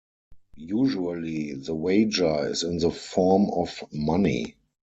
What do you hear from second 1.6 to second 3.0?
wager is in the